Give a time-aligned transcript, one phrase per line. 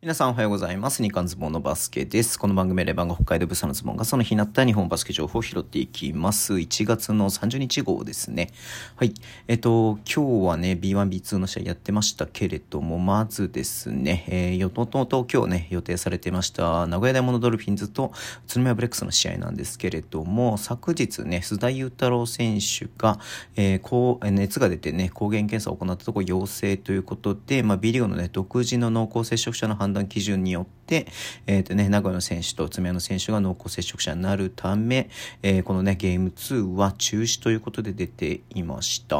[0.00, 1.02] 皆さんおはようございます。
[1.02, 2.38] 日刊ズボンのバスケです。
[2.38, 6.54] この番組で番が北海道ブサのズボンがその日になった日本バスケ情報を拾っていきます。
[6.54, 8.50] 1月の30日号ですね。
[8.94, 9.12] はい。
[9.48, 18.12] えっと、今日はね、B1、B2 の試合やってましたけれども、まずですね、えー、よととと今日ね、予定されてました名古屋ダイモンドドルフィンズと
[18.46, 23.18] 宇都宮ブレックスの試合なんですけれども、昨日ね、須田裕太郎選手が、
[23.56, 30.66] えー、こう、熱が出てね、抗原検査を行ったところ陽性ということで、まあ、B リーグのね、独自の濃厚接触者の判判断基準によっ、
[31.46, 35.10] えっ、ー、とね、名古屋の選手と爪の選手が濃厚接触者になるため、
[35.42, 39.16] えー、このね、ゲーム2は中止ということで出ていました。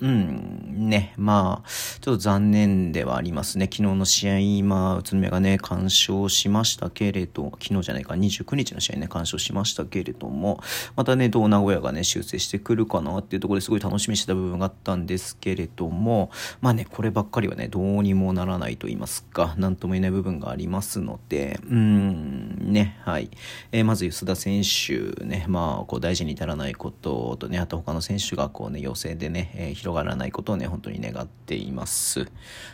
[0.00, 1.68] うん、ね、まあ、
[2.00, 3.66] ちょっと残念ではありますね。
[3.66, 10.60] 昨日の試合、まあ、宇都宮がね、干渉しましたけれど、昨日じゃないか、29日の試合ね、干渉しましたけれども、
[10.96, 16.30] またね、どう名古屋がね、修正してくるかなっていうところですごい楽しみにしてた部分があったんですけれども、
[16.60, 23.30] まあね、こればっかりはね、どうにもならないと言いますか、なんとも言えない部分がありますので、うん、ね、はい。
[23.70, 32.26] えー、まず、須田選手ね、まあ、こう、大事に至らないこととね、あと他の選手がこうね、陽性でね、えー、広がらないことをね、本当に願っています。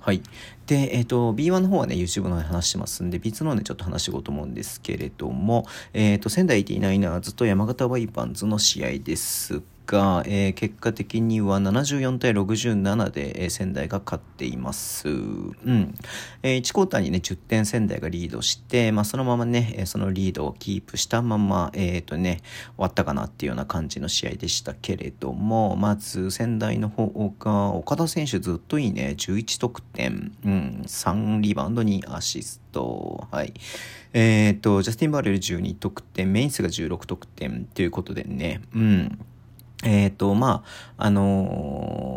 [0.00, 0.22] はい。
[0.66, 15.08] で、えっ、ー、と、B1 の方はね、YouTube の方で話してますんで、B2 の方でちょっと話しようと思うんですけれども、えっ、と、仙台 89ers と山形ワイパンズの試合ですが、えー、結果的には74対67で、えー、仙台が勝っています。
[15.08, 15.94] うん。
[16.42, 22.42] えー、1クォーターにね、10点仙台がリードして、まあ、そのままね、えそのリードをキープしたまま、えっ、とね、
[22.76, 33.54] 終わったかなっていうような感じの試合でしたけれども、まず仙台の方が、岡田選手ずっといいね、11得点、うん、3リバウンドにアシスト、はい。
[34.12, 39.18] えっ、と、ジャスティン・バレル12得点、メインスが16得点ということでね、うん。
[39.84, 40.64] えっ、ー、と、ま
[40.96, 42.07] あ、あのー、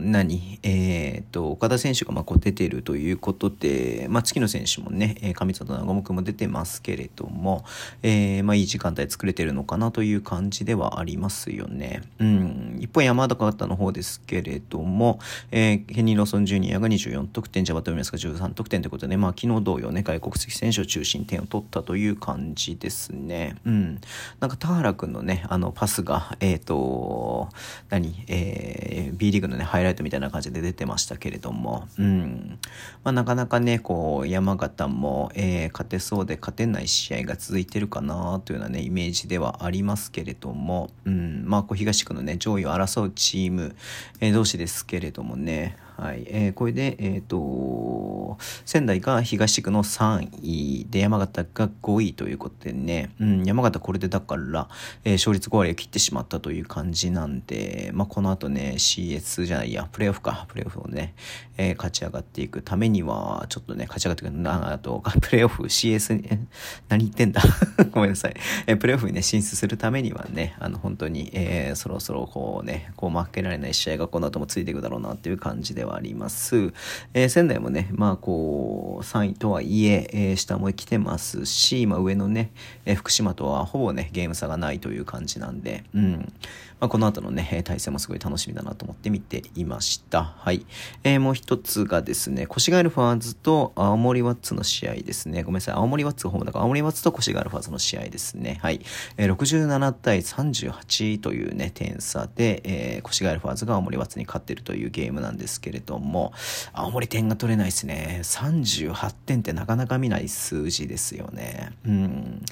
[0.00, 0.58] 何？
[0.62, 7.64] えっ、と、岡田選手がまあこう出てるということで、まあ、月野選手もね、え上里長もくも出てますけれども、
[8.02, 12.02] えー、まあ、いい時間帯作れてるのかなという感じではありますよね。
[12.18, 12.78] うん。
[12.80, 15.18] 一方、山田方の方ですけれども、
[15.50, 23.56] えー、ヘニー・ローソン・ジュニアが24得点、ジャバトミヤスが13得点ということで、まあ、昨日同様ね、外国籍選手を中心点を取ったという感じですね。
[23.64, 24.00] うん。
[24.40, 27.48] なんか、田原君のね、あの、パスが、えっ、と、
[27.88, 32.58] 何、えー、B リーグのね、ハイライトみたいな感じで出てましたけれども、うん。
[33.04, 41.44] まあ、なかなかね、こう、山形も、えー、勝てそうで勝てない試合が続いてるかなというようなね、イメージではありますけれども、うん。
[41.46, 43.76] まあ、こう、東区のね、上位を争うチーム、
[44.20, 46.24] えー、同士ですけれどもね、はい。
[46.28, 54.70] えー、これで、えっ、ー、と、仙台が東区の3位で、山形が5位ということでね、うん、山形これでだから、
[55.04, 61.12] えー、勝率5割を切ってしまったという感じなんで、まあ、この後ね、CS じゃないや、プレイオフか、プレイオフをね、
[61.58, 66.46] えー、勝ち上がっていくためには、ちょっとね、勝ち上がっていくな、あと、 プレイオフ、CS に、
[66.88, 67.42] 何言ってんだ？
[67.92, 68.34] ごめんなさい。
[68.66, 76.72] えー、プレイオフにね、進出するためにはね、あの、本当に、えー、そろそろこうね、こう負けられない試合がこの後もついていくだろうなっていう感じでははあります。
[77.14, 82.52] えー、仙台もね、まあこう、3位とはいえ、えー、下も来てますし、まあ上のね、
[82.84, 86.32] えー、福島とはほぼね、ゲーム差がないという感じなんで、うん。
[86.80, 90.24] まあ、この後のね、対戦もすごい楽しみだなと思って見ていました。
[90.38, 90.64] はい。
[91.04, 95.42] えー、もう一つがですね、越谷アルファーズと青森ワッツの試合ですね。
[95.42, 95.74] ごめんなさい。
[95.74, 98.58] 青森ワッツがホームだから、青森ワッツと越谷アルファーズの試合ですね。
[98.62, 98.80] はい。
[99.18, 106.32] えー、67対38というね、点差で、えー、越谷アルファーズが青森ワッツに勝ってるというゲームなんですけれども、
[106.72, 108.20] 青森点が取れないですね。
[108.22, 111.72] 38点ってなかなか見ない数字ですよね。
[111.84, 112.42] うん。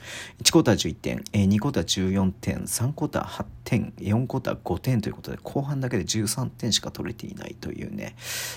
[0.42, 8.14] 1クォーター11点、えー、2クォーター14点、3クォーター8点、4クォーター5点ということで、後半だけで13点しか取れていないというね、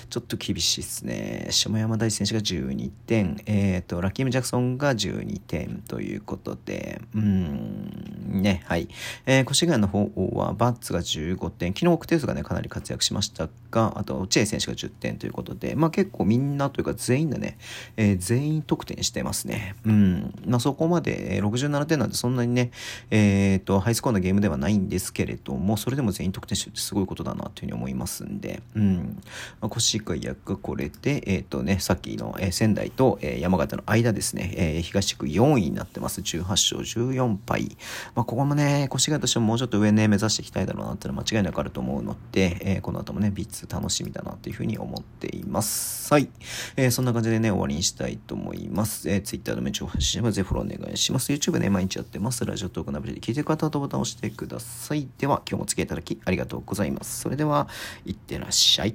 [0.08, 1.48] ちょっと厳しいですね。
[1.50, 8.88] 下山大選手が12点、えっ、ー、と、ラッキーム・ジャクソンが12点ということで、うん、ね、はい。
[9.26, 17.58] えー、越谷の方は、バッツが15点、昨日、オクテーズがね、かなり活躍しましたが、あと、チェイ選手が10点ということで、まあ結構みんなというか全員でね、
[17.96, 19.74] えー、全員得点してますね。
[19.84, 20.34] うん。
[20.46, 22.70] まあそこまで、67点なんてそんなにね、
[23.10, 29.20] えっ、ー、と、ハイスコアのゲームではないんですですけれども、それでも全員得点してるってすごいことだなというふうに思いますんで、うん。
[29.60, 36.20] まあ、越谷がこれで、えっ、ー、とね、さっきの、えー、仙台と、えー、山形の間ですね、えー、東区4位になってます。
[36.20, 37.76] 18勝14敗。
[38.14, 46.12] まあ、ここもね、越谷としてももうちょっと上ね、目指していきたいだろうなっていうのは間違いなくあると思うので、えー、この後もね、ビッツ楽しみだなというふうに思っています。
[46.12, 46.28] はい。
[46.76, 49.10] えー、そんな感じでね、終わりにしたいと思います。
[49.10, 50.36] えー、Twitter のメンチを発信します。
[50.36, 51.32] ぜひフォローお願いします。
[51.32, 52.44] YouTube ね、毎日やってます。
[52.44, 55.08] ラジオトークナビで聞いてる方はボタンを押してくださいさい。
[55.18, 57.20] では、今日もお付き合いいただきありがとうございます。
[57.20, 57.68] それでは、
[58.04, 58.94] いってらっしゃい。